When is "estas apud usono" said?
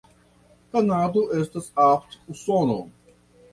1.41-2.81